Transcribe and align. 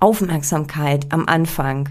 Aufmerksamkeit 0.00 1.12
am 1.12 1.26
Anfang, 1.26 1.90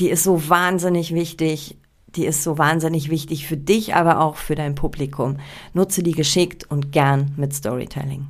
die 0.00 0.10
ist 0.10 0.24
so 0.24 0.48
wahnsinnig 0.48 1.14
wichtig. 1.14 1.78
Die 2.08 2.26
ist 2.26 2.42
so 2.42 2.58
wahnsinnig 2.58 3.10
wichtig 3.10 3.46
für 3.46 3.56
dich, 3.56 3.94
aber 3.94 4.20
auch 4.20 4.36
für 4.36 4.54
dein 4.54 4.74
Publikum. 4.74 5.38
Nutze 5.72 6.02
die 6.02 6.12
geschickt 6.12 6.64
und 6.70 6.92
gern 6.92 7.32
mit 7.36 7.52
Storytelling. 7.54 8.28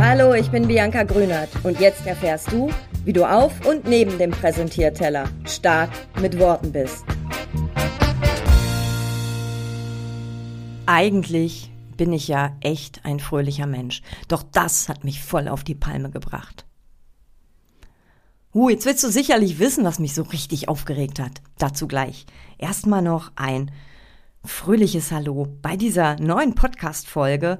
Hallo, 0.00 0.34
ich 0.34 0.50
bin 0.50 0.68
Bianca 0.68 1.02
Grünert 1.02 1.48
und 1.64 1.80
jetzt 1.80 2.06
erfährst 2.06 2.52
du, 2.52 2.70
wie 3.04 3.12
du 3.12 3.24
auf 3.24 3.66
und 3.66 3.88
neben 3.88 4.18
dem 4.18 4.30
Präsentierteller 4.30 5.28
stark 5.44 5.90
mit 6.20 6.38
Worten 6.38 6.70
bist. 6.70 7.04
Eigentlich 10.86 11.70
bin 11.96 12.12
ich 12.12 12.28
ja 12.28 12.56
echt 12.60 13.04
ein 13.04 13.20
fröhlicher 13.20 13.66
Mensch, 13.66 14.02
doch 14.28 14.42
das 14.42 14.88
hat 14.88 15.04
mich 15.04 15.22
voll 15.22 15.48
auf 15.48 15.64
die 15.64 15.74
Palme 15.74 16.10
gebracht. 16.10 16.64
Uh, 18.54 18.68
jetzt 18.68 18.86
willst 18.86 19.02
du 19.02 19.10
sicherlich 19.10 19.58
wissen, 19.58 19.84
was 19.84 19.98
mich 19.98 20.14
so 20.14 20.22
richtig 20.22 20.68
aufgeregt 20.68 21.18
hat. 21.18 21.42
Dazu 21.58 21.88
gleich. 21.88 22.24
Erstmal 22.56 23.02
noch 23.02 23.32
ein 23.34 23.72
fröhliches 24.44 25.10
Hallo 25.10 25.48
bei 25.60 25.76
dieser 25.76 26.20
neuen 26.20 26.54
Podcast-Folge, 26.54 27.58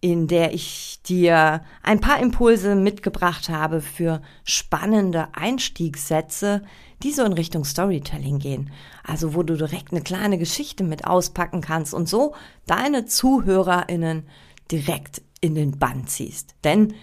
in 0.00 0.26
der 0.28 0.54
ich 0.54 1.00
dir 1.06 1.62
ein 1.82 2.00
paar 2.00 2.20
Impulse 2.20 2.74
mitgebracht 2.74 3.48
habe 3.50 3.80
für 3.82 4.22
spannende 4.44 5.28
Einstiegssätze, 5.34 6.62
die 7.02 7.12
so 7.12 7.24
in 7.24 7.34
Richtung 7.34 7.64
Storytelling 7.64 8.38
gehen. 8.38 8.70
Also 9.04 9.34
wo 9.34 9.42
du 9.42 9.56
direkt 9.56 9.92
eine 9.92 10.02
kleine 10.02 10.38
Geschichte 10.38 10.84
mit 10.84 11.06
auspacken 11.06 11.60
kannst 11.60 11.92
und 11.92 12.08
so 12.08 12.34
deine 12.66 13.04
ZuhörerInnen 13.04 14.26
direkt 14.70 15.22
in 15.40 15.54
den 15.54 15.78
Bann 15.78 16.06
ziehst. 16.06 16.54
Denn 16.64 16.94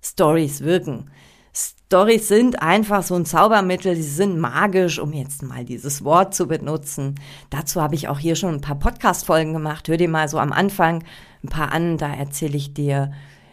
Stories 0.00 0.60
wirken. 0.60 1.10
Stories 1.52 2.28
sind 2.28 2.62
einfach 2.62 3.02
so 3.02 3.14
ein 3.14 3.24
Zaubermittel, 3.24 3.96
sie 3.96 4.02
sind 4.02 4.38
magisch, 4.38 4.98
um 4.98 5.12
jetzt 5.12 5.42
mal 5.42 5.64
dieses 5.64 6.04
Wort 6.04 6.34
zu 6.34 6.46
benutzen. 6.46 7.16
Dazu 7.50 7.80
habe 7.80 7.94
ich 7.94 8.08
auch 8.08 8.18
hier 8.18 8.36
schon 8.36 8.54
ein 8.54 8.60
paar 8.60 8.78
Podcast-Folgen 8.78 9.54
gemacht. 9.54 9.88
Hör 9.88 9.96
dir 9.96 10.08
mal 10.08 10.28
so 10.28 10.38
am 10.38 10.52
Anfang 10.52 11.02
ein 11.42 11.48
paar 11.48 11.72
an, 11.72 11.98
da 11.98 12.12
erzähle 12.12 12.56
ich 12.56 12.74
dir, 12.74 13.12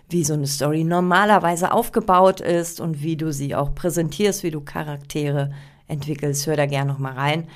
wie 0.09 0.23
so 0.23 0.33
eine 0.33 0.47
Story 0.47 0.83
normalerweise 0.83 1.71
aufgebaut 1.71 2.41
ist 2.41 2.79
und 2.79 3.01
wie 3.01 3.17
du 3.17 3.31
sie 3.33 3.55
auch 3.55 3.73
präsentierst, 3.73 4.43
wie 4.43 4.51
du 4.51 4.61
Charaktere 4.61 5.51
entwickelst. 5.87 6.45
Hör 6.47 6.55
da 6.55 6.65
gerne 6.65 6.91
noch 6.91 6.99
mal 6.99 7.13
rein. 7.13 7.47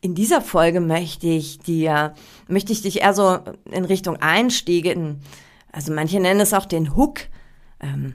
In 0.00 0.14
dieser 0.14 0.40
Folge 0.40 0.80
möchte 0.80 1.26
ich 1.26 1.58
dir, 1.58 2.14
möchte 2.48 2.72
ich 2.72 2.82
dich 2.82 3.02
eher 3.02 3.14
so 3.14 3.38
in 3.70 3.84
Richtung 3.84 4.16
Einstiege, 4.16 4.92
in, 4.92 5.20
also 5.70 5.92
manche 5.92 6.20
nennen 6.20 6.40
es 6.40 6.54
auch 6.54 6.66
den 6.66 6.96
Hook, 6.96 7.20
ähm, 7.80 8.14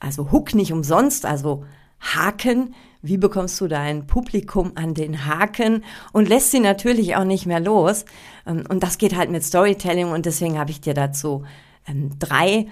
also 0.00 0.32
Hook 0.32 0.54
nicht 0.54 0.72
umsonst, 0.72 1.24
also 1.24 1.64
Haken. 2.00 2.74
Wie 3.02 3.16
bekommst 3.16 3.60
du 3.60 3.66
dein 3.66 4.06
Publikum 4.06 4.72
an 4.76 4.94
den 4.94 5.26
Haken 5.26 5.84
und 6.12 6.28
lässt 6.28 6.52
sie 6.52 6.60
natürlich 6.60 7.16
auch 7.16 7.24
nicht 7.24 7.46
mehr 7.46 7.60
los? 7.60 8.04
Ähm, 8.46 8.62
und 8.68 8.82
das 8.82 8.96
geht 8.96 9.16
halt 9.16 9.30
mit 9.30 9.44
Storytelling 9.44 10.10
und 10.12 10.24
deswegen 10.24 10.58
habe 10.58 10.70
ich 10.70 10.80
dir 10.80 10.94
dazu 10.94 11.44
ähm, 11.88 12.10
drei 12.20 12.68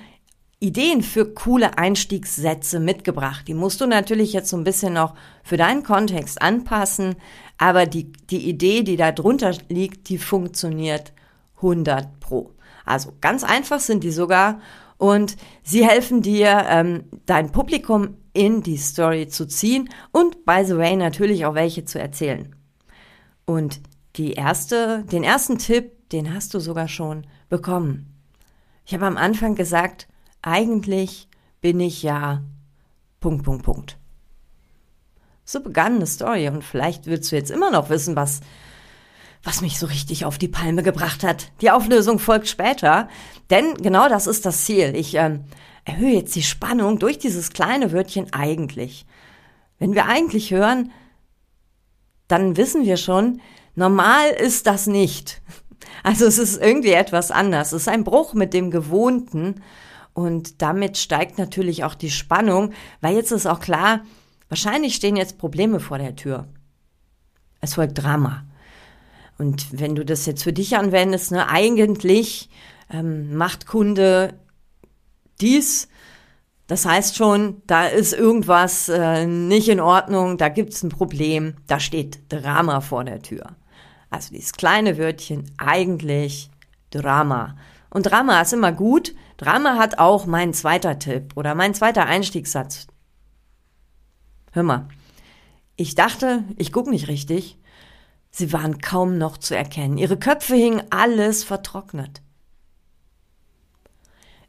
Ideen 0.61 1.03
für 1.03 1.33
coole 1.35 1.79
Einstiegssätze 1.79 2.79
mitgebracht. 2.81 3.49
Die 3.49 3.55
musst 3.55 3.81
du 3.81 3.87
natürlich 3.87 4.33
jetzt 4.33 4.51
so 4.51 4.57
ein 4.57 4.65
bisschen 4.65 4.93
noch 4.93 5.15
für 5.43 5.57
deinen 5.57 5.83
Kontext 5.83 6.41
anpassen, 6.41 7.17
aber 7.59 7.87
die, 7.87 8.13
die 8.13 8.49
Idee, 8.49 8.83
die 8.83 8.97
da 8.97 9.11
drunter 9.11 9.53
liegt, 9.69 10.11
die 10.11 10.19
funktioniert 10.19 11.13
100 11.57 12.21
pro. 12.21 12.53
Also 12.85 13.15
ganz 13.21 13.43
einfach 13.43 13.81
sind 13.81 14.05
die 14.05 14.11
sogar 14.11 14.61
und 14.97 15.37
sie 15.63 15.87
helfen 15.87 16.21
dir, 16.21 16.67
ähm, 16.69 17.05
dein 17.25 17.53
Publikum 17.53 18.17
in 18.33 18.63
die 18.63 18.77
Story 18.77 19.29
zu 19.29 19.47
ziehen 19.47 19.89
und 20.13 20.45
by 20.45 20.63
the 20.65 20.77
way 20.77 20.97
natürlich 20.97 21.47
auch 21.47 21.55
welche 21.55 21.85
zu 21.85 21.99
erzählen. 21.99 22.55
Und 23.45 23.81
die 24.17 24.33
erste, 24.33 25.05
den 25.11 25.25
ersten 25.25 25.59
Tipp, 25.59 26.09
den 26.11 26.35
hast 26.35 26.55
du 26.55 26.61
sogar 26.61 26.89
schon 26.89 27.27
bekommen. 27.49 28.15
Ich 28.85 28.95
habe 28.95 29.07
am 29.07 29.17
Anfang 29.17 29.55
gesagt, 29.55 30.09
eigentlich 30.43 31.29
bin 31.61 31.81
ich 31.81 32.03
ja 32.03 32.43
Punkt, 33.21 33.45
Punkt, 33.45 33.65
Punkt. 33.65 33.99
So 35.45 35.61
begann 35.61 35.97
eine 35.97 36.07
Story 36.07 36.49
und 36.49 36.65
vielleicht 36.65 37.07
willst 37.07 37.31
du 37.33 37.37
jetzt 37.37 37.51
immer 37.51 37.71
noch 37.71 37.91
wissen, 37.91 38.17
was 38.17 38.41
was 39.43 39.63
mich 39.63 39.79
so 39.79 39.87
richtig 39.87 40.25
auf 40.25 40.39
die 40.39 40.49
Palme 40.49 40.83
gebracht 40.83 41.25
hat. 41.25 41.51
Die 41.61 41.71
Auflösung 41.71 42.19
folgt 42.19 42.49
später, 42.49 43.09
denn 43.49 43.75
genau 43.75 44.09
das 44.09 44.27
ist 44.27 44.45
das 44.45 44.65
Ziel. 44.65 44.95
Ich 44.95 45.15
ähm, 45.15 45.45
erhöhe 45.85 46.15
jetzt 46.15 46.35
die 46.35 46.43
Spannung 46.43 46.99
durch 46.99 47.19
dieses 47.19 47.51
kleine 47.51 47.93
Wörtchen 47.93 48.33
eigentlich. 48.33 49.07
Wenn 49.79 49.95
wir 49.95 50.07
eigentlich 50.07 50.51
hören, 50.51 50.93
dann 52.29 52.57
wissen 52.57 52.85
wir 52.85 52.97
schon, 52.97 53.41
normal 53.75 54.31
ist 54.31 54.67
das 54.67 54.87
nicht. 54.87 55.41
Also 56.03 56.25
es 56.25 56.39
ist 56.39 56.61
irgendwie 56.61 56.93
etwas 56.93 57.31
anders. 57.31 57.73
Es 57.73 57.83
ist 57.83 57.89
ein 57.89 58.05
Bruch 58.05 58.33
mit 58.33 58.55
dem 58.55 58.71
Gewohnten 58.71 59.63
und 60.15 60.63
damit 60.63 60.97
steigt 60.97 61.39
natürlich 61.39 61.85
auch 61.85 61.95
die 61.95 62.11
Spannung, 62.11 62.73
weil 63.01 63.17
jetzt 63.17 63.33
ist 63.33 63.47
auch 63.47 63.61
klar, 63.61 64.01
wahrscheinlich 64.49 64.95
stehen 64.95 65.17
jetzt 65.17 65.37
Probleme 65.37 65.81
vor 65.81 65.99
der 65.99 66.17
Tür. 66.17 66.47
Es 67.61 67.75
folgt 67.75 68.03
Drama. 68.03 68.45
Und 69.39 69.79
wenn 69.79 69.95
du 69.95 70.05
das 70.05 70.27
jetzt 70.27 70.43
für 70.43 70.53
dich 70.53 70.77
anwendest, 70.77 71.33
ne, 71.33 71.49
eigentlich 71.49 72.51
ähm, 72.91 73.35
macht 73.35 73.67
Kunde 73.67 74.35
dies, 75.41 75.89
das 76.67 76.87
heißt 76.87 77.17
schon, 77.17 77.63
da 77.67 77.87
ist 77.87 78.13
irgendwas 78.13 78.89
äh, 78.89 79.27
nicht 79.27 79.69
in 79.69 79.81
Ordnung, 79.81 80.39
da 80.39 80.49
gibt's 80.49 80.83
ein 80.85 80.89
Problem, 80.89 81.57
da 81.67 81.81
steht 81.81 82.21
Drama 82.29 82.81
vor 82.81 83.03
der 83.03 83.21
Tür. 83.23 83.57
Also 84.09 84.33
dieses 84.33 84.53
kleine 84.53 84.97
Wörtchen 84.97 85.51
eigentlich 85.57 86.51
Drama. 86.91 87.57
Und 87.91 88.05
Drama 88.05 88.41
ist 88.41 88.53
immer 88.53 88.73
gut. 88.73 89.15
Drama 89.37 89.79
hat 89.79 89.99
auch 89.99 90.27
mein 90.27 90.53
zweiter 90.55 90.99
Tipp 90.99 91.33
oder 91.35 91.55
mein 91.55 91.75
zweiter 91.75 92.07
Einstiegssatz. 92.07 92.87
Hör 94.53 94.63
mal, 94.63 94.89
ich 95.77 95.95
dachte, 95.95 96.45
ich 96.57 96.73
guck 96.73 96.89
nicht 96.89 97.09
richtig. 97.09 97.59
Sie 98.31 98.53
waren 98.53 98.79
kaum 98.79 99.19
noch 99.19 99.39
zu 99.39 99.57
erkennen. 99.57 99.99
Ihre 99.99 100.17
Köpfe 100.17 100.55
hingen 100.55 100.83
alles 100.91 101.43
vertrocknet. 101.43 102.23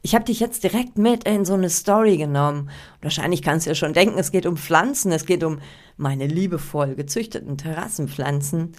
Ich 0.04 0.16
habe 0.16 0.24
dich 0.24 0.40
jetzt 0.40 0.64
direkt 0.64 0.98
mit 0.98 1.24
in 1.24 1.44
so 1.44 1.54
eine 1.54 1.70
Story 1.70 2.16
genommen. 2.16 2.70
wahrscheinlich 3.00 3.40
kannst 3.40 3.66
du 3.66 3.70
dir 3.70 3.76
schon 3.76 3.92
denken, 3.92 4.18
es 4.18 4.32
geht 4.32 4.46
um 4.46 4.56
Pflanzen, 4.56 5.12
es 5.12 5.26
geht 5.26 5.44
um 5.44 5.60
meine 5.96 6.26
liebevoll 6.26 6.96
gezüchteten 6.96 7.56
Terrassenpflanzen, 7.56 8.72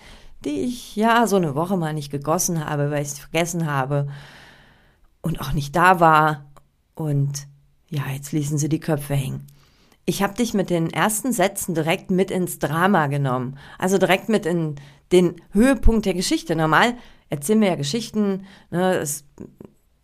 die 0.44 0.62
ich 0.62 0.98
ja 0.98 1.26
so 1.26 1.38
eine 1.38 1.56
Woche 1.56 1.78
mal 1.78 1.94
nicht 1.94 2.12
gegossen 2.12 2.66
habe, 2.66 2.92
weil 2.92 3.04
ich 3.04 3.10
es 3.10 3.20
vergessen 3.20 3.72
habe 3.72 4.10
und 5.22 5.40
auch 5.40 5.54
nicht 5.54 5.74
da 5.78 6.02
war. 6.02 6.52
Und 6.94 7.48
ja, 7.90 8.04
jetzt 8.14 8.34
ließen 8.34 8.58
sie 8.58 8.70
die 8.70 8.82
Köpfe 8.82 9.16
hängen. 9.16 9.48
Ich 10.06 10.22
habe 10.22 10.34
dich 10.34 10.54
mit 10.54 10.70
den 10.70 10.90
ersten 10.90 11.32
Sätzen 11.32 11.74
direkt 11.74 12.12
mit 12.12 12.32
ins 12.32 12.60
Drama 12.60 13.08
genommen. 13.08 13.58
Also 13.80 13.98
direkt 13.98 14.28
mit 14.28 14.46
in 14.46 14.76
den 15.14 15.42
Höhepunkt 15.52 16.06
der 16.06 16.14
Geschichte. 16.14 16.58
Normal 16.58 16.96
erzählen 17.30 17.62
wir 17.62 17.70
ja 17.70 17.76
Geschichten, 17.76 18.46
ne, 18.70 18.96
es, 18.96 19.24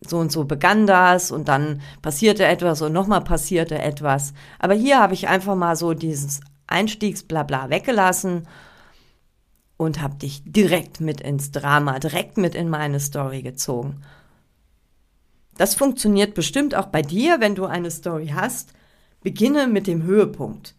so 0.00 0.18
und 0.18 0.32
so 0.32 0.44
begann 0.44 0.86
das 0.86 1.30
und 1.30 1.48
dann 1.48 1.82
passierte 2.02 2.46
etwas 2.46 2.82
und 2.82 2.92
nochmal 2.92 3.22
passierte 3.22 3.78
etwas. 3.78 4.32
Aber 4.58 4.74
hier 4.74 4.98
habe 4.98 5.14
ich 5.14 5.28
einfach 5.28 5.54
mal 5.54 5.76
so 5.76 5.92
dieses 5.92 6.40
Einstiegsblabla 6.66 7.68
weggelassen 7.70 8.48
und 9.76 10.00
habe 10.00 10.16
dich 10.16 10.42
direkt 10.44 11.00
mit 11.00 11.20
ins 11.20 11.50
Drama, 11.52 11.98
direkt 11.98 12.38
mit 12.38 12.54
in 12.54 12.68
meine 12.68 13.00
Story 13.00 13.42
gezogen. 13.42 14.02
Das 15.56 15.74
funktioniert 15.74 16.34
bestimmt 16.34 16.74
auch 16.74 16.86
bei 16.86 17.02
dir, 17.02 17.40
wenn 17.40 17.54
du 17.54 17.66
eine 17.66 17.90
Story 17.90 18.32
hast 18.34 18.72
Beginne 19.22 19.66
mit 19.66 19.86
dem 19.86 20.02
Höhepunkt. 20.02 20.74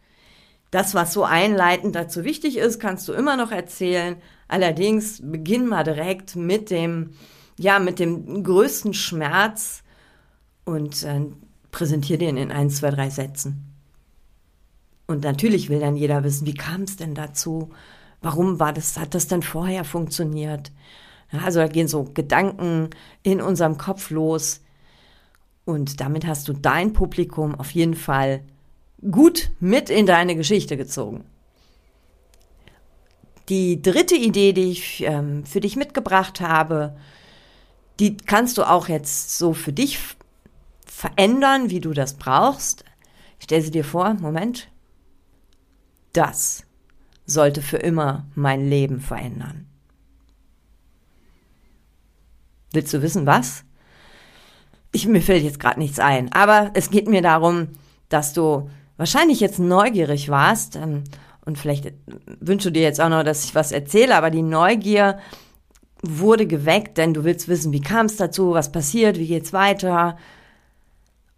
Das, 0.71 0.95
was 0.95 1.13
so 1.13 1.23
einleitend 1.23 1.95
dazu 1.95 2.23
wichtig 2.23 2.57
ist, 2.57 2.79
kannst 2.79 3.07
du 3.07 3.13
immer 3.13 3.35
noch 3.37 3.51
erzählen. 3.51 4.15
Allerdings 4.47 5.21
beginn 5.21 5.67
mal 5.67 5.83
direkt 5.83 6.35
mit 6.35 6.71
dem, 6.71 7.11
ja, 7.61 7.79
mit 7.79 7.99
dem 7.99 8.43
größten 8.43 8.93
Schmerz 8.93 9.83
und 10.65 11.03
äh, 11.03 11.21
präsentier 11.71 12.17
den 12.17 12.37
in 12.37 12.51
ein, 12.51 12.69
zwei, 12.69 12.91
drei 12.91 13.09
Sätzen. 13.09 13.73
Und 15.07 15.23
natürlich 15.23 15.69
will 15.69 15.79
dann 15.79 15.95
jeder 15.95 16.23
wissen, 16.23 16.47
wie 16.47 16.53
kam 16.53 16.83
es 16.83 16.95
denn 16.95 17.15
dazu? 17.15 17.69
Warum 18.21 18.59
war 18.59 18.73
das, 18.73 18.97
hat 18.97 19.13
das 19.13 19.27
denn 19.27 19.41
vorher 19.41 19.83
funktioniert? 19.83 20.71
Also 21.31 21.59
da 21.59 21.67
gehen 21.67 21.87
so 21.87 22.03
Gedanken 22.03 22.89
in 23.23 23.41
unserem 23.41 23.77
Kopf 23.77 24.09
los, 24.09 24.61
und 25.65 26.01
damit 26.01 26.25
hast 26.25 26.47
du 26.47 26.53
dein 26.53 26.93
Publikum 26.93 27.55
auf 27.55 27.71
jeden 27.71 27.95
Fall 27.95 28.41
gut 29.09 29.51
mit 29.59 29.89
in 29.89 30.05
deine 30.05 30.35
Geschichte 30.35 30.77
gezogen. 30.77 31.23
Die 33.49 33.81
dritte 33.81 34.15
Idee, 34.15 34.53
die 34.53 34.71
ich 34.71 35.03
ähm, 35.05 35.45
für 35.45 35.59
dich 35.59 35.75
mitgebracht 35.75 36.41
habe, 36.41 36.95
die 38.01 38.17
kannst 38.17 38.57
du 38.57 38.63
auch 38.63 38.89
jetzt 38.89 39.37
so 39.37 39.53
für 39.53 39.71
dich 39.71 39.99
verändern, 40.87 41.69
wie 41.69 41.79
du 41.79 41.93
das 41.93 42.15
brauchst. 42.15 42.83
Stell 43.37 43.61
sie 43.61 43.69
dir 43.69 43.83
vor, 43.83 44.15
Moment. 44.15 44.69
Das 46.11 46.63
sollte 47.27 47.61
für 47.61 47.77
immer 47.77 48.25
mein 48.33 48.67
Leben 48.67 49.01
verändern. 49.01 49.67
Willst 52.73 52.91
du 52.91 53.03
wissen, 53.03 53.27
was? 53.27 53.65
Ich, 54.91 55.05
mir 55.07 55.21
fällt 55.21 55.43
jetzt 55.43 55.59
gerade 55.59 55.79
nichts 55.79 55.99
ein, 55.99 56.33
aber 56.33 56.71
es 56.73 56.89
geht 56.89 57.07
mir 57.07 57.21
darum, 57.21 57.67
dass 58.09 58.33
du 58.33 58.67
wahrscheinlich 58.97 59.39
jetzt 59.39 59.59
neugierig 59.59 60.27
warst 60.29 60.75
ähm, 60.75 61.03
und 61.45 61.59
vielleicht 61.59 61.93
wünschst 62.39 62.65
du 62.65 62.71
dir 62.71 62.81
jetzt 62.81 62.99
auch 62.99 63.09
noch, 63.09 63.23
dass 63.23 63.45
ich 63.45 63.53
was 63.53 63.71
erzähle, 63.71 64.15
aber 64.15 64.31
die 64.31 64.41
Neugier 64.41 65.19
wurde 66.01 66.47
geweckt, 66.47 66.97
denn 66.97 67.13
du 67.13 67.23
willst 67.23 67.47
wissen, 67.47 67.71
wie 67.73 67.81
kam 67.81 68.07
es 68.07 68.17
dazu, 68.17 68.53
was 68.53 68.71
passiert, 68.71 69.17
wie 69.17 69.27
geht's 69.27 69.53
weiter. 69.53 70.17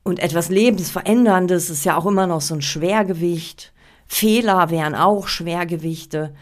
Und 0.03 0.19
etwas 0.19 0.49
Lebensveränderndes 0.49 1.69
ist 1.69 1.85
ja 1.85 1.97
auch 1.97 2.05
immer 2.05 2.27
noch 2.27 2.41
so 2.41 2.55
ein 2.55 2.61
Schwergewicht. 2.61 3.73
Fehler 4.07 4.69
wären 4.69 4.95
auch 4.95 5.27
Schwergewichte. 5.27 6.33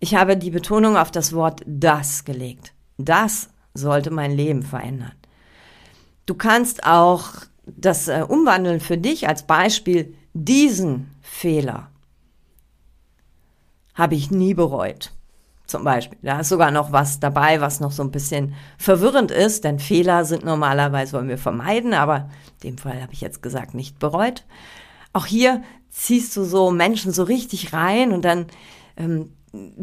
Ich 0.00 0.14
habe 0.14 0.36
die 0.36 0.50
Betonung 0.50 0.96
auf 0.96 1.10
das 1.10 1.32
Wort 1.32 1.62
das 1.66 2.24
gelegt. 2.24 2.72
Das 2.98 3.50
sollte 3.74 4.10
mein 4.10 4.32
Leben 4.32 4.62
verändern. 4.62 5.12
Du 6.26 6.34
kannst 6.34 6.84
auch 6.84 7.30
das 7.66 8.08
äh, 8.08 8.24
umwandeln 8.26 8.80
für 8.80 8.98
dich 8.98 9.28
als 9.28 9.46
Beispiel. 9.46 10.14
Diesen 10.34 11.10
Fehler 11.20 11.90
habe 13.94 14.14
ich 14.14 14.30
nie 14.30 14.54
bereut. 14.54 15.12
Zum 15.72 15.84
Beispiel. 15.84 16.18
Da 16.20 16.40
ist 16.40 16.50
sogar 16.50 16.70
noch 16.70 16.92
was 16.92 17.18
dabei, 17.18 17.62
was 17.62 17.80
noch 17.80 17.92
so 17.92 18.02
ein 18.02 18.10
bisschen 18.10 18.52
verwirrend 18.76 19.30
ist, 19.30 19.64
denn 19.64 19.78
Fehler 19.78 20.26
sind 20.26 20.44
normalerweise, 20.44 21.14
wollen 21.14 21.30
wir 21.30 21.38
vermeiden, 21.38 21.94
aber 21.94 22.28
in 22.62 22.72
dem 22.72 22.78
Fall 22.78 23.00
habe 23.00 23.14
ich 23.14 23.22
jetzt 23.22 23.42
gesagt, 23.42 23.72
nicht 23.72 23.98
bereut. 23.98 24.44
Auch 25.14 25.24
hier 25.24 25.62
ziehst 25.88 26.36
du 26.36 26.44
so 26.44 26.70
Menschen 26.70 27.10
so 27.10 27.22
richtig 27.22 27.72
rein 27.72 28.12
und 28.12 28.22
dann 28.22 28.48
ähm, 28.98 29.32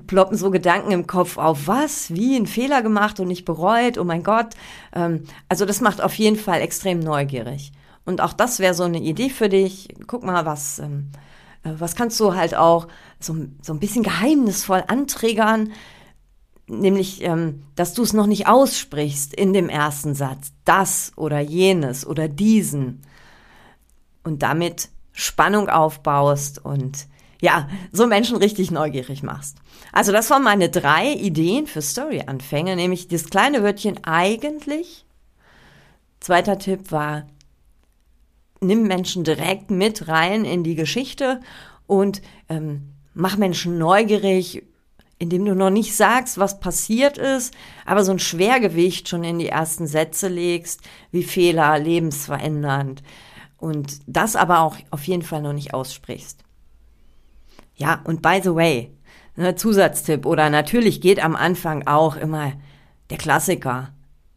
ploppen 0.06 0.38
so 0.38 0.52
Gedanken 0.52 0.92
im 0.92 1.08
Kopf 1.08 1.40
auf, 1.40 1.66
was, 1.66 2.14
wie, 2.14 2.38
ein 2.38 2.46
Fehler 2.46 2.84
gemacht 2.84 3.20
und 3.20 3.28
nicht 3.28 3.46
bereut, 3.46 3.98
oh 3.98 4.04
mein 4.04 4.22
Gott. 4.22 4.54
Ähm, 4.94 5.24
also 5.48 5.66
das 5.66 5.82
macht 5.82 6.02
auf 6.02 6.14
jeden 6.14 6.38
Fall 6.38 6.62
extrem 6.62 7.00
neugierig. 7.00 7.72
Und 8.06 8.22
auch 8.22 8.34
das 8.34 8.60
wäre 8.60 8.76
so 8.76 8.84
eine 8.84 9.00
Idee 9.00 9.32
für 9.32 9.50
dich. 9.50 9.88
Guck 10.06 10.24
mal, 10.24 10.46
was, 10.46 10.78
ähm, 10.78 11.10
äh, 11.16 11.18
was 11.64 11.96
kannst 11.96 12.20
du 12.20 12.36
halt 12.36 12.56
auch 12.56 12.88
so, 13.20 13.36
so 13.62 13.74
ein 13.74 13.80
bisschen 13.80 14.04
geheimnisvoll 14.04 14.84
anträgern, 14.88 15.72
nämlich, 16.68 17.24
ähm, 17.24 17.64
dass 17.76 17.94
du 17.94 18.04
es 18.04 18.14
noch 18.14 18.28
nicht 18.28 18.48
aussprichst 18.48 19.34
in 19.34 19.54
dem 19.54 19.70
ersten 19.70 20.16
Satz, 20.16 20.52
das 20.66 21.12
oder 21.16 21.40
jenes 21.40 22.06
oder 22.06 22.28
diesen. 22.28 23.02
Und 24.24 24.44
damit 24.44 24.90
Spannung 25.12 25.70
aufbaust 25.70 26.64
und 26.64 27.08
ja, 27.42 27.70
so 27.92 28.06
Menschen 28.06 28.38
richtig 28.38 28.70
neugierig 28.70 29.24
machst. 29.24 29.58
Also 29.92 30.12
das 30.12 30.30
waren 30.30 30.44
meine 30.44 30.70
drei 30.70 31.14
Ideen 31.14 31.68
für 31.68 31.82
Story-Anfänge, 31.82 32.76
nämlich 32.76 33.08
das 33.08 33.30
kleine 33.30 33.64
Wörtchen 33.64 34.04
eigentlich. 34.04 35.06
Zweiter 36.20 36.60
Tipp 36.60 36.92
war, 36.92 37.28
nimm 38.62 38.84
Menschen 38.84 39.24
direkt 39.24 39.72
mit 39.72 40.08
rein 40.08 40.46
in 40.46 40.64
die 40.64 40.76
Geschichte 40.76 41.40
und 41.88 42.22
ähm, 42.50 42.94
mach 43.14 43.38
Menschen 43.38 43.78
neugierig, 43.78 44.64
indem 45.18 45.46
du 45.46 45.54
noch 45.54 45.70
nicht 45.70 45.96
sagst, 45.96 46.38
was 46.38 46.60
passiert 46.60 47.18
ist, 47.18 47.54
aber 47.86 48.04
so 48.04 48.12
ein 48.12 48.20
Schwergewicht 48.20 49.10
schon 49.10 49.24
in 49.24 49.40
die 49.40 49.50
ersten 49.50 49.86
Sätze 49.86 50.30
legst, 50.30 50.82
wie 51.12 51.24
Fehler, 51.24 51.78
lebensverändernd 51.78 53.04
und 53.58 54.00
das 54.08 54.36
aber 54.36 54.62
auch 54.62 54.78
auf 54.92 55.04
jeden 55.04 55.24
Fall 55.24 55.42
noch 55.42 55.54
nicht 55.54 55.74
aussprichst. 55.74 56.44
Ja, 57.76 58.02
und 58.06 58.22
by 58.22 58.40
the 58.42 58.56
way, 58.56 58.92
ne, 59.36 59.56
Zusatztipp 59.56 60.26
oder 60.26 60.50
natürlich 60.50 61.02
geht 61.02 61.24
am 61.24 61.36
Anfang 61.36 61.88
auch 61.88 62.16
immer 62.16 62.54
der 63.10 63.18
Klassiker. 63.18 63.94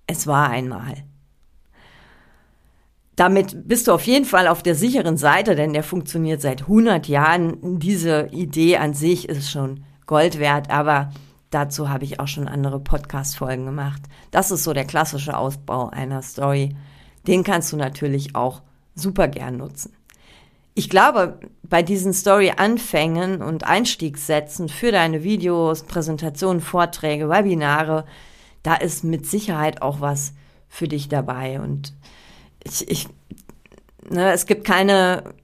Es 0.06 0.26
war 0.26 0.50
einmal. 0.50 1.04
Damit 3.16 3.68
bist 3.68 3.88
du 3.88 3.92
auf 3.92 4.06
jeden 4.06 4.24
Fall 4.24 4.48
auf 4.48 4.62
der 4.62 4.74
sicheren 4.74 5.16
Seite, 5.16 5.54
denn 5.54 5.72
der 5.72 5.82
funktioniert 5.82 6.40
seit 6.40 6.62
100 6.62 7.08
Jahren. 7.08 7.78
Diese 7.78 8.28
Idee 8.32 8.78
an 8.78 8.94
sich 8.94 9.28
ist 9.28 9.50
schon 9.50 9.84
Gold 10.06 10.38
wert, 10.38 10.70
aber 10.70 11.10
dazu 11.50 11.90
habe 11.90 12.04
ich 12.04 12.20
auch 12.20 12.28
schon 12.28 12.48
andere 12.48 12.80
Podcast-Folgen 12.80 13.66
gemacht. 13.66 14.02
Das 14.30 14.50
ist 14.50 14.64
so 14.64 14.72
der 14.72 14.86
klassische 14.86 15.36
Ausbau 15.36 15.90
einer 15.90 16.22
Story. 16.22 16.74
Den 17.26 17.44
kannst 17.44 17.72
du 17.72 17.76
natürlich 17.76 18.34
auch 18.34 18.62
super 18.94 19.28
gern 19.28 19.58
nutzen 19.58 19.92
ich 20.74 20.88
glaube, 20.88 21.38
bei 21.62 21.82
diesen 21.82 22.12
Story-Anfängen 22.12 23.42
und 23.42 23.64
Einstiegssätzen 23.64 24.68
für 24.68 24.90
deine 24.90 25.22
Videos, 25.22 25.82
Präsentationen, 25.82 26.62
Vorträge, 26.62 27.28
Webinare, 27.28 28.04
da 28.62 28.74
ist 28.74 29.04
mit 29.04 29.26
Sicherheit 29.26 29.82
auch 29.82 30.00
was 30.00 30.34
für 30.68 30.88
dich 30.88 31.08
dabei. 31.08 31.60
Und 31.60 31.92
ich, 32.64 32.88
ich 32.90 33.08
ne, 34.08 34.32
es 34.32 34.46
gibt 34.46 34.64
keine 34.64 35.34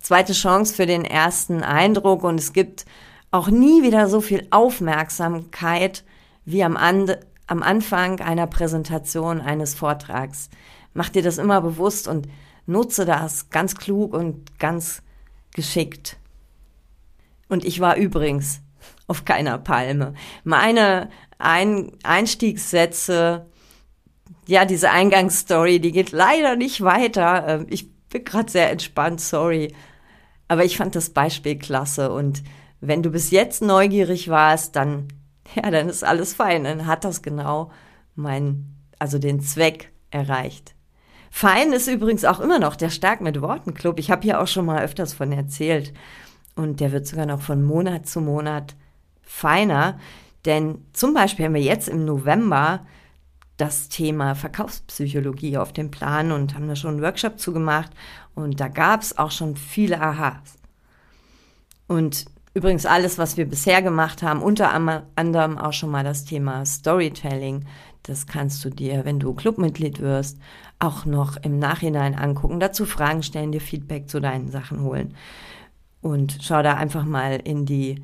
zweite 0.00 0.32
Chance 0.32 0.74
für 0.74 0.86
den 0.86 1.04
ersten 1.04 1.62
Eindruck 1.62 2.22
und 2.22 2.38
es 2.38 2.52
gibt 2.52 2.86
auch 3.30 3.48
nie 3.48 3.82
wieder 3.82 4.08
so 4.08 4.20
viel 4.20 4.46
Aufmerksamkeit 4.50 6.04
wie 6.44 6.62
am, 6.62 6.76
And 6.76 7.18
am 7.46 7.62
Anfang 7.62 8.20
einer 8.20 8.46
Präsentation 8.46 9.40
eines 9.40 9.74
Vortrags. 9.74 10.48
Mach 10.94 11.08
dir 11.08 11.22
das 11.22 11.38
immer 11.38 11.60
bewusst 11.60 12.08
und 12.08 12.28
nutze 12.66 13.04
das 13.04 13.50
ganz 13.50 13.74
klug 13.74 14.14
und 14.14 14.58
ganz 14.58 15.02
geschickt. 15.52 16.16
Und 17.48 17.64
ich 17.64 17.80
war 17.80 17.96
übrigens 17.96 18.60
auf 19.06 19.24
keiner 19.24 19.58
Palme. 19.58 20.14
Meine 20.44 21.10
Ein 21.38 21.92
Einstiegssätze, 22.02 23.46
ja, 24.46 24.64
diese 24.64 24.90
Eingangsstory, 24.90 25.80
die 25.80 25.92
geht 25.92 26.12
leider 26.12 26.56
nicht 26.56 26.82
weiter. 26.82 27.44
Ähm, 27.46 27.66
ich 27.68 27.90
bin 28.08 28.24
gerade 28.24 28.50
sehr 28.50 28.70
entspannt, 28.70 29.20
sorry. 29.20 29.74
Aber 30.48 30.64
ich 30.64 30.76
fand 30.76 30.94
das 30.94 31.10
Beispiel 31.10 31.58
klasse 31.58 32.12
und 32.12 32.42
wenn 32.80 33.02
du 33.02 33.10
bis 33.10 33.30
jetzt 33.30 33.62
neugierig 33.62 34.28
warst, 34.28 34.76
dann, 34.76 35.08
ja, 35.54 35.70
dann 35.70 35.88
ist 35.88 36.04
alles 36.04 36.34
fein. 36.34 36.64
Dann 36.64 36.86
hat 36.86 37.04
das 37.04 37.22
genau 37.22 37.70
mein, 38.14 38.76
also 38.98 39.18
den 39.18 39.40
Zweck 39.40 39.90
erreicht. 40.10 40.74
Fein 41.30 41.72
ist 41.72 41.88
übrigens 41.88 42.24
auch 42.24 42.40
immer 42.40 42.58
noch 42.58 42.76
der 42.76 42.90
Stark 42.90 43.20
mit 43.20 43.42
Worten 43.42 43.74
Club. 43.74 43.98
Ich 43.98 44.10
habe 44.10 44.22
hier 44.22 44.40
auch 44.40 44.46
schon 44.46 44.64
mal 44.64 44.82
öfters 44.82 45.12
von 45.12 45.32
erzählt. 45.32 45.92
Und 46.54 46.80
der 46.80 46.92
wird 46.92 47.06
sogar 47.06 47.26
noch 47.26 47.42
von 47.42 47.62
Monat 47.62 48.06
zu 48.06 48.20
Monat 48.20 48.74
feiner. 49.20 49.98
Denn 50.46 50.86
zum 50.92 51.12
Beispiel 51.12 51.44
haben 51.44 51.54
wir 51.54 51.60
jetzt 51.60 51.88
im 51.88 52.06
November 52.06 52.86
das 53.56 53.88
Thema 53.88 54.34
Verkaufspsychologie 54.34 55.56
auf 55.56 55.72
dem 55.72 55.90
Plan 55.90 56.32
und 56.32 56.54
haben 56.54 56.68
da 56.68 56.76
schon 56.76 56.94
einen 56.94 57.02
Workshop 57.02 57.38
zugemacht. 57.38 57.90
Und 58.34 58.60
da 58.60 58.68
gab 58.68 59.02
es 59.02 59.16
auch 59.16 59.30
schon 59.30 59.56
viele 59.56 60.00
Aha's. 60.00 60.58
Und 61.86 62.26
übrigens 62.52 62.84
alles, 62.84 63.18
was 63.18 63.36
wir 63.36 63.48
bisher 63.48 63.82
gemacht 63.82 64.22
haben, 64.22 64.42
unter 64.42 64.72
anderem 64.72 65.58
auch 65.58 65.72
schon 65.72 65.90
mal 65.90 66.04
das 66.04 66.24
Thema 66.24 66.66
Storytelling. 66.66 67.64
Das 68.02 68.26
kannst 68.26 68.64
du 68.64 68.70
dir, 68.70 69.04
wenn 69.04 69.18
du 69.18 69.34
Clubmitglied 69.34 70.00
wirst, 70.00 70.38
auch 70.78 71.06
noch 71.06 71.36
im 71.38 71.58
Nachhinein 71.58 72.14
angucken, 72.14 72.60
dazu 72.60 72.84
Fragen 72.84 73.22
stellen, 73.22 73.52
dir 73.52 73.60
Feedback 73.60 74.08
zu 74.10 74.20
deinen 74.20 74.50
Sachen 74.50 74.82
holen. 74.82 75.14
Und 76.02 76.38
schau 76.42 76.62
da 76.62 76.74
einfach 76.74 77.04
mal 77.04 77.40
in 77.42 77.64
die 77.64 78.02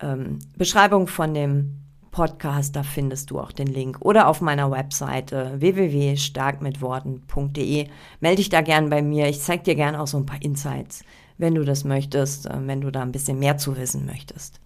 ähm, 0.00 0.38
Beschreibung 0.56 1.06
von 1.06 1.34
dem 1.34 1.85
Podcast, 2.16 2.74
da 2.74 2.82
findest 2.82 3.30
du 3.30 3.38
auch 3.38 3.52
den 3.52 3.66
Link. 3.66 3.98
Oder 4.00 4.28
auf 4.28 4.40
meiner 4.40 4.70
Webseite 4.70 5.52
www.starkmitworten.de. 5.58 7.88
Melde 8.20 8.36
dich 8.36 8.48
da 8.48 8.62
gern 8.62 8.88
bei 8.88 9.02
mir. 9.02 9.28
Ich 9.28 9.42
zeige 9.42 9.64
dir 9.64 9.74
gern 9.74 9.94
auch 9.94 10.06
so 10.06 10.16
ein 10.16 10.24
paar 10.24 10.40
Insights, 10.40 11.04
wenn 11.36 11.54
du 11.54 11.62
das 11.62 11.84
möchtest, 11.84 12.46
äh, 12.46 12.56
wenn 12.58 12.80
du 12.80 12.90
da 12.90 13.02
ein 13.02 13.12
bisschen 13.12 13.38
mehr 13.38 13.58
zu 13.58 13.76
wissen 13.76 14.06
möchtest. 14.06 14.62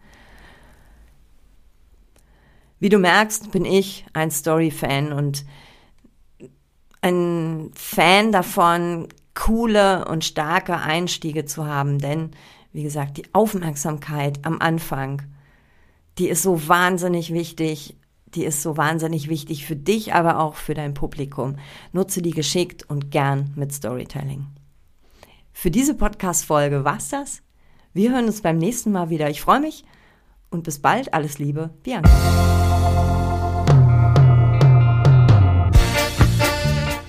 Wie 2.78 2.88
du 2.88 2.98
merkst, 2.98 3.50
bin 3.50 3.64
ich 3.64 4.06
ein 4.12 4.30
Story-Fan 4.30 5.12
und 5.12 5.44
ein 7.02 7.72
Fan 7.74 8.30
davon, 8.30 9.08
coole 9.34 10.04
und 10.04 10.24
starke 10.24 10.76
Einstiege 10.76 11.46
zu 11.46 11.66
haben, 11.66 11.98
denn 11.98 12.30
wie 12.72 12.84
gesagt, 12.84 13.16
die 13.16 13.24
Aufmerksamkeit 13.32 14.38
am 14.44 14.60
Anfang, 14.60 15.22
die 16.20 16.28
ist 16.28 16.42
so 16.42 16.68
wahnsinnig 16.68 17.32
wichtig, 17.32 17.96
die 18.26 18.44
ist 18.44 18.60
so 18.60 18.76
wahnsinnig 18.76 19.30
wichtig 19.30 19.64
für 19.64 19.74
dich, 19.74 20.12
aber 20.12 20.38
auch 20.38 20.54
für 20.54 20.74
dein 20.74 20.92
Publikum. 20.92 21.56
Nutze 21.92 22.20
die 22.20 22.32
geschickt 22.32 22.84
und 22.90 23.10
gern 23.10 23.52
mit 23.56 23.72
Storytelling. 23.72 24.46
Für 25.54 25.70
diese 25.70 25.94
Podcast-Folge 25.94 26.84
war's 26.84 27.08
das. 27.08 27.40
Wir 27.94 28.12
hören 28.12 28.26
uns 28.26 28.42
beim 28.42 28.58
nächsten 28.58 28.92
Mal 28.92 29.08
wieder. 29.08 29.30
Ich 29.30 29.40
freue 29.40 29.60
mich 29.60 29.86
und 30.50 30.62
bis 30.62 30.78
bald. 30.80 31.14
Alles 31.14 31.38
Liebe, 31.38 31.70
Bianca. 31.82 32.10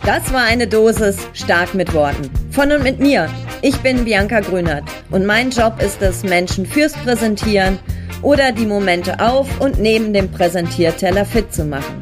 Das 0.05 0.31
war 0.31 0.43
eine 0.43 0.67
Dosis 0.67 1.17
stark 1.33 1.73
mit 1.73 1.93
Worten. 1.93 2.31
Von 2.49 2.71
und 2.71 2.83
mit 2.83 3.01
mir. 3.01 3.29
Ich 3.61 3.77
bin 3.81 4.05
Bianca 4.05 4.39
Grünert 4.39 4.85
und 5.11 5.25
mein 5.25 5.51
Job 5.51 5.81
ist 5.81 6.01
es, 6.01 6.23
Menschen 6.23 6.65
fürs 6.65 6.93
Präsentieren 6.93 7.77
oder 8.21 8.51
die 8.51 8.65
Momente 8.65 9.19
auf 9.19 9.47
und 9.59 9.79
neben 9.79 10.11
dem 10.13 10.29
Präsentierteller 10.31 11.25
fit 11.25 11.53
zu 11.53 11.65
machen. 11.65 12.01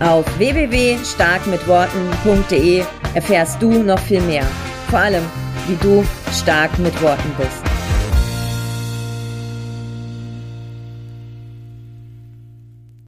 Auf 0.00 0.26
www.starkmitworten.de 0.38 2.82
erfährst 3.14 3.62
du 3.62 3.82
noch 3.82 3.98
viel 3.98 4.20
mehr. 4.22 4.44
Vor 4.88 4.98
allem, 4.98 5.22
wie 5.68 5.76
du 5.76 6.02
stark 6.32 6.78
mit 6.78 7.00
Worten 7.02 7.30
bist. 7.38 7.71